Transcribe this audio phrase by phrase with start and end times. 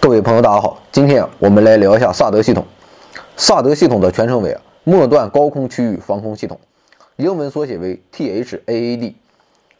[0.00, 2.64] 各位朋友，大家好，今天我们来聊一下萨德系统。
[3.36, 6.60] 萨德系统的全称为末段高空区域防空系统，
[7.16, 9.14] 英文缩写为 THAAD，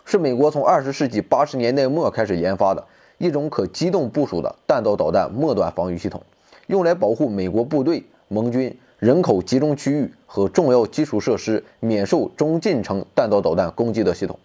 [0.05, 2.85] 是美国从二十世纪八十年代末开始研发的
[3.19, 6.21] 一种可机动部署的弹道导弹末端防御系统，
[6.67, 14.37] 用来保护美国部队、盟军、人口集中区域和重要基础设施免受中近程弹道导弹攻击的系统。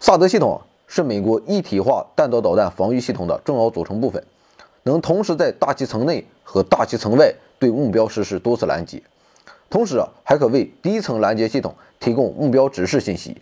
[0.00, 4.24] 萨德系统是美国一体化弹道导弹防御系统的重要组成部分，
[4.84, 7.34] 能同时在大气层内和大气层外。
[7.56, 9.02] 对目标实施多次拦截，
[9.70, 13.34] 同时啊还可为低层拦截系统提供目标指示信息。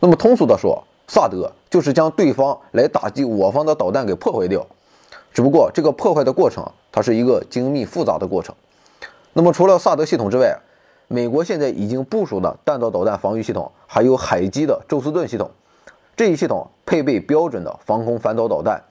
[0.00, 4.66] 那么通俗的说，萨德就是将对方来打击我方的导弹给破坏掉。
[5.32, 8.54] 只不过这个破坏的过程，它是一个精密复杂的过程。
[9.32, 10.54] 那么除了萨德系统之外，
[11.08, 15.50] 美国现在已经部署的弹道导弹防御系统还有海基的宙斯盾系统。
[16.16, 18.82] 这一系统配备标准的防空反导导弹，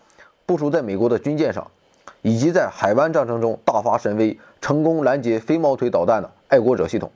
[0.48, 1.70] 部署在美国的军舰上。
[2.24, 7.12] 以及在海湾战争中大发神威、成功拦截飞毛腿导弹的爱国者系统。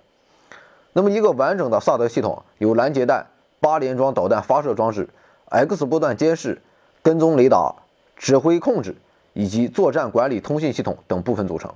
[0.93, 3.25] 那么，一个完整的萨德系统由拦截弹、
[3.59, 5.07] 八连装导弹发射装置、
[5.49, 6.61] X 波段监视、
[7.01, 7.73] 跟踪雷达、
[8.15, 8.95] 指挥控制
[9.33, 11.71] 以及作战管理通信系统等部分组成。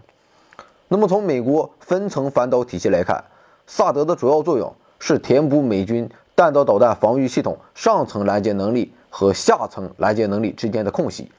[0.88, 3.24] 那么，从美国分层反导体系来看，
[3.66, 11.32] 萨德的主要作用是填补美军弹道导弹防御系统上层拦截能力和下层拦截能力之间的空隙。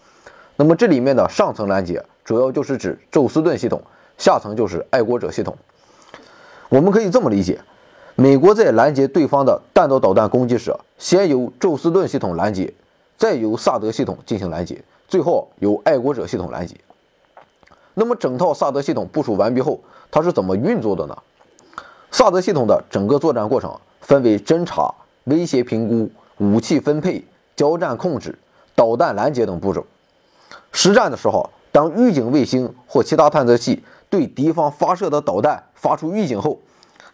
[0.57, 3.83] 那么这里面的上层拦截主要就是指宙斯盾系统，
[4.19, 5.57] 下层就是爱国者系统。
[6.69, 7.61] 我们可以这么理解：
[8.15, 12.73] 美国在拦截对方的弹道导弹攻击时，先由宙斯盾系统拦截，
[13.17, 16.77] 再由萨德系统进行拦截，最后由爱国者系统拦截。
[17.95, 19.81] 那么整套萨德系统部署完毕后，
[20.11, 21.17] 它是怎么运作的呢？
[22.11, 27.23] 萨德系统的整个作战过程分为侦察、威胁评估、武器分配、
[27.57, 28.39] 交战控制、
[28.75, 29.85] 导弹拦截等步骤。
[30.73, 36.59] 实战的时候，当预警卫星或其他探测器对敌方发射的导弹发出预警后，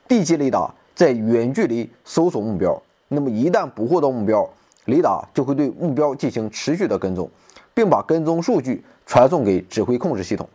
[0.07, 2.81] 地基雷达在远距离搜索目标。
[3.09, 4.49] 那么一旦捕获到目标，
[4.87, 7.29] 雷达就会对目标进行持续的跟踪，
[7.75, 10.49] 并把跟踪数据传送给指挥控制系统。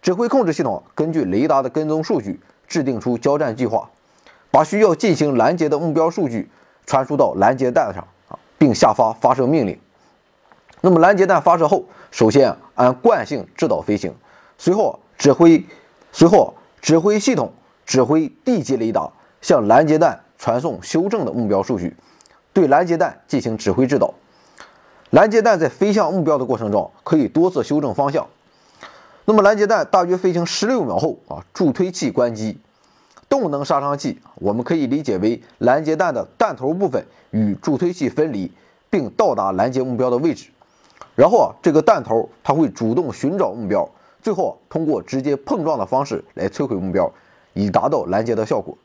[0.00, 3.90] 指挥控制系统根据雷达的跟踪数据制定出交战计划，
[4.50, 6.48] 把需要进行拦截的目标数据
[6.86, 9.78] 传输到拦截弹上啊，并下发发射命令。
[10.80, 14.14] 那么拦截弹发射后，首先按惯性制导飞行，
[14.56, 15.64] 随后指挥，
[16.12, 17.52] 随后指挥系统
[17.84, 21.96] 指挥地基雷达向拦截弹传送修正的目标数据，
[22.52, 24.14] 对拦截弹进行指挥制导。
[25.10, 28.26] 拦截弹在飞向目标的过程中，可以多次修正方向。
[29.24, 32.58] 那么拦截弹大约飞行十六秒后啊，助推器关机，
[33.28, 38.52] 动能杀伤器我们可以理解为拦截弹的弹头部分与助推器分离，
[38.90, 40.50] 并到达拦截目标的位置。
[41.14, 43.88] 然后啊，这个弹头它会主动寻找目标，
[44.22, 47.12] 最后通过直接碰撞的方式来摧毁目标，
[47.54, 48.76] 以达到拦截的效果。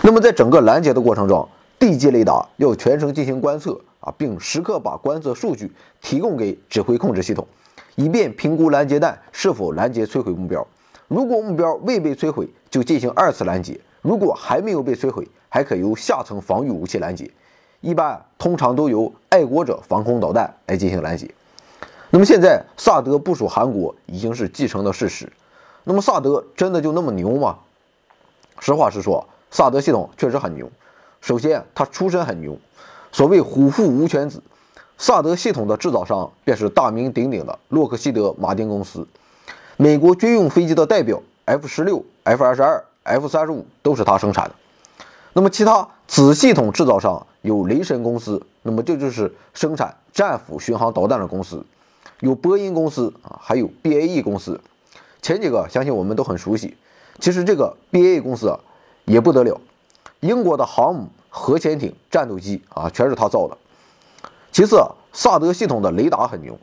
[0.00, 1.48] 那么在整个拦截的过程中，
[1.78, 7.46] 地基雷达要全程进行观测啊，并时刻把观测数据提供给指挥控制系统，
[7.96, 10.66] 以便评估拦截弹是否拦截摧毁目标。
[11.08, 17.30] 如果目标未被摧毁，就进行二次拦截；如果还没有被摧毁，还可由下层防御武器拦截。
[17.84, 21.30] 一般通常都由爱国者防空导弹来进行拦截。
[22.08, 25.30] 那么现在萨德部署韩国已经是既成的事实。
[25.84, 27.58] 那么萨德真的就那么牛吗？
[28.58, 30.66] 实话实说，萨德系统确实很牛。
[31.20, 32.56] 首先，它出身很牛。
[33.12, 34.42] 所谓虎父无犬子，
[34.96, 39.06] 萨德系统的制造商便是大名鼎鼎的洛克希德马丁公司。
[39.76, 44.54] 美国军用飞机的代表 F 十六、F 二十二、F 三十五都是他生产的。
[45.34, 47.26] 那么其他子系统制造商。
[47.44, 51.58] 有雷神公司，那么这就是生产战斧巡航导弹的公司；
[52.20, 54.58] 有波音公司啊，还有 BAE 公司。
[55.20, 56.74] 前几个相信我们都很熟悉。
[57.20, 58.58] 其实这个 BAE 公司啊
[59.04, 59.60] 也不得了，
[60.20, 63.54] 英国的航母、核潜艇、战斗机啊全是他造的。
[64.50, 64.82] 其次，
[65.12, 66.58] 萨德系统的雷达很牛。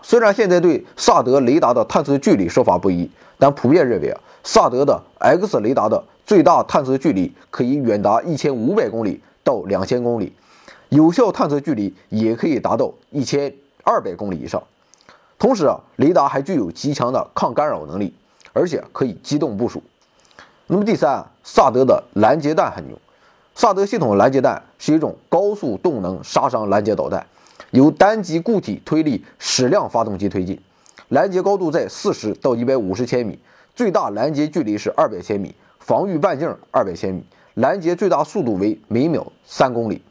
[0.00, 9.20] 虽然现在对萨德雷达的探测距离说法不一，但普遍认为啊，萨德的 X 雷达的最大探测距离可以远达一千五百公里。
[9.44, 10.32] 到两千公里，
[10.88, 13.52] 有效探测距离也可以达到一千
[13.82, 14.62] 二百公里以上。
[15.38, 18.14] 同时啊，雷达还具有极强的抗干扰能力，
[18.52, 19.82] 而且可以机动部署。
[20.68, 22.96] 那么第三，萨德的拦截弹很牛。
[23.54, 27.26] 萨德系统拦截弹是一种高速动能杀伤拦截导弹，
[27.72, 30.58] 由单级固体推力矢量发动机推进，
[31.08, 33.38] 拦截高度在四十到一百五十千米，
[33.74, 37.22] 最大拦截距离是二百千米，防御半径二百千米。
[37.54, 40.02] 拦截最大速度为每秒三公里，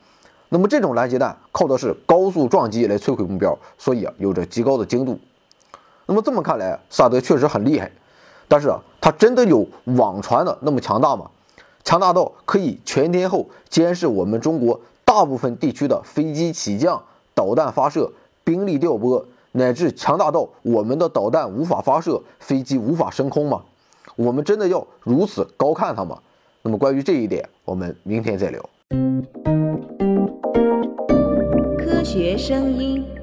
[0.50, 5.20] 那么这种拦截弹靠的是高速撞击来摧毁目标，所以啊有着极高的精度。
[6.06, 7.92] 那么这么看来，萨德确实很厉害，
[8.48, 11.30] 但是啊，他真的有网传的那么强大吗？
[11.84, 17.02] 强大到可以全天候监视我们中国大部分地区的飞机起降、
[17.34, 18.12] 导弹发射、
[18.44, 23.64] 兵力调拨，乃至强大到我们的导弹无法发射、飞机无法升空吗？
[24.16, 26.20] 我们真的要如此高看它吗？
[26.64, 28.70] 那么关于这一点，我们明天再聊。
[31.78, 33.21] 科学声音。